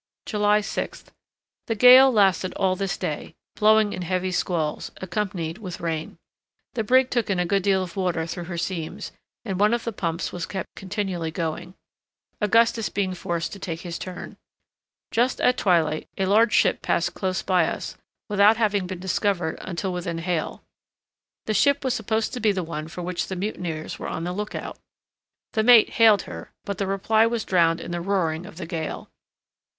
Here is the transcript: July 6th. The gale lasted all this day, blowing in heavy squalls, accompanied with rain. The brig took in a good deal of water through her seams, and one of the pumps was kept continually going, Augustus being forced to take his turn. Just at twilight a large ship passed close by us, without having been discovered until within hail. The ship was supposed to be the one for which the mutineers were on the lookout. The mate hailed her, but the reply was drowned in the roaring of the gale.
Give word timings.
July 0.25 0.61
6th. 0.61 1.09
The 1.67 1.75
gale 1.75 2.11
lasted 2.11 2.55
all 2.55 2.75
this 2.75 2.97
day, 2.97 3.35
blowing 3.55 3.93
in 3.93 4.01
heavy 4.01 4.31
squalls, 4.31 4.89
accompanied 4.97 5.59
with 5.59 5.79
rain. 5.79 6.17
The 6.73 6.83
brig 6.83 7.11
took 7.11 7.29
in 7.29 7.37
a 7.37 7.45
good 7.45 7.61
deal 7.61 7.83
of 7.83 7.95
water 7.95 8.25
through 8.25 8.45
her 8.45 8.57
seams, 8.57 9.11
and 9.45 9.59
one 9.59 9.75
of 9.75 9.83
the 9.83 9.91
pumps 9.93 10.31
was 10.31 10.47
kept 10.47 10.73
continually 10.73 11.29
going, 11.29 11.75
Augustus 12.41 12.89
being 12.89 13.13
forced 13.13 13.53
to 13.53 13.59
take 13.59 13.81
his 13.81 13.99
turn. 13.99 14.37
Just 15.11 15.39
at 15.39 15.55
twilight 15.57 16.09
a 16.17 16.25
large 16.25 16.53
ship 16.55 16.81
passed 16.81 17.13
close 17.13 17.43
by 17.43 17.67
us, 17.67 17.95
without 18.27 18.57
having 18.57 18.87
been 18.87 18.97
discovered 18.99 19.59
until 19.61 19.93
within 19.93 20.17
hail. 20.17 20.63
The 21.45 21.53
ship 21.53 21.83
was 21.83 21.93
supposed 21.93 22.33
to 22.33 22.39
be 22.39 22.51
the 22.51 22.63
one 22.63 22.87
for 22.87 23.03
which 23.03 23.27
the 23.27 23.35
mutineers 23.35 23.99
were 23.99 24.07
on 24.09 24.23
the 24.23 24.33
lookout. 24.33 24.79
The 25.53 25.61
mate 25.61 25.89
hailed 25.91 26.23
her, 26.23 26.49
but 26.65 26.79
the 26.79 26.87
reply 26.87 27.27
was 27.27 27.45
drowned 27.45 27.79
in 27.79 27.91
the 27.91 28.01
roaring 28.01 28.47
of 28.47 28.57
the 28.57 28.65
gale. 28.65 29.07